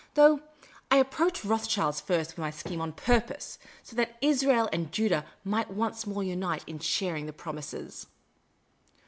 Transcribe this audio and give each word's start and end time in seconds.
"Though 0.15 0.39
I 0.89 0.95
approached 0.97 1.43
Roths 1.43 1.69
child 1.69 1.95
first 1.97 2.31
with 2.31 2.39
my 2.39 2.49
scheme 2.49 2.81
on 2.81 2.91
purpose, 2.91 3.59
so 3.83 3.95
that 3.97 4.17
Israel 4.19 4.67
and 4.73 4.91
Judaii 4.91 5.23
might 5.43 5.69
once 5.69 6.07
more 6.07 6.23
unite 6.23 6.63
in 6.65 6.79
sharing 6.79 7.27
the 7.27 7.31
promises." 7.33 8.07